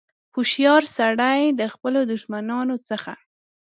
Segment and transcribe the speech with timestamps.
[0.33, 3.13] هوښیار سړي د خپلو دښمنانو څخه.